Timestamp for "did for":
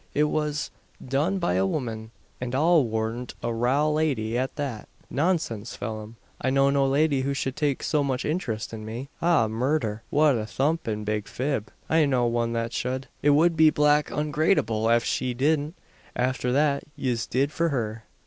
17.27-17.69